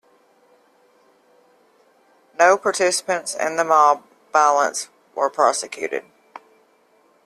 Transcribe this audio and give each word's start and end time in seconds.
No 2.39 2.57
participants 2.57 3.35
in 3.35 3.55
the 3.57 3.63
mob 3.63 4.01
violence 4.33 4.89
were 5.13 5.29
prosecuted. 5.29 6.05